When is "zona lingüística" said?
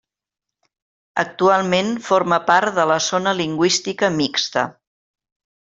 3.09-4.11